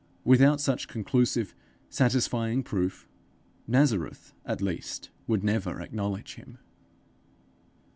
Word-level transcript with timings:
Without 0.23 0.59
such 0.59 0.87
conclusive, 0.87 1.53
satisfying 1.87 2.63
proof, 2.63 3.07
Nazareth 3.67 4.33
at 4.47 4.59
least 4.59 5.11
would 5.27 5.43
never 5.43 5.79
acknowledge 5.79 6.33
him! 6.37 6.57